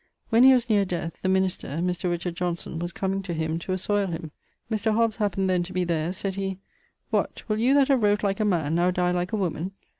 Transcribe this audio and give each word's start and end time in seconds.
When 0.29 0.41
he 0.41 0.51
was 0.51 0.67
neer 0.67 0.83
death, 0.83 1.19
the 1.21 1.29
minister 1.29 1.67
(Mr. 1.77 2.33
Johnson) 2.33 2.79
was 2.79 2.91
comeing 2.91 3.21
to 3.21 3.35
him 3.35 3.59
to 3.59 3.71
assoile 3.71 4.07
him: 4.09 4.31
Mr. 4.71 4.95
Hobbes 4.95 5.17
happened 5.17 5.47
then 5.47 5.61
to 5.61 5.73
be 5.73 5.83
there; 5.83 6.11
sayd 6.11 6.33
he, 6.33 6.57
'What, 7.11 7.43
will 7.47 7.59
you 7.59 7.75
that 7.75 7.89
have 7.89 8.01
wrote 8.01 8.23
like 8.23 8.39
a 8.39 8.43
man, 8.45 8.73
now 8.73 8.89
dye 8.89 9.11
like 9.11 9.31
a 9.31 9.37
woman?' 9.37 9.73